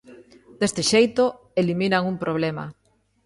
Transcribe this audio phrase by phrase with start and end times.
[0.59, 1.23] Deste xeito,
[1.61, 2.65] eliminan un problema.